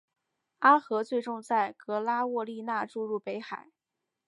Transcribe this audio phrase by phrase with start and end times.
[0.57, 3.69] 阿河最终在格拉沃利讷注入北海。